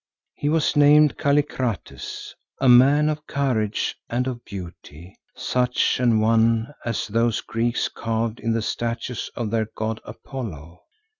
[0.33, 7.05] He was named Kallikrates, a man of courage and of beauty, such an one as
[7.07, 10.81] those Greeks carved in the statues of their god Apollo.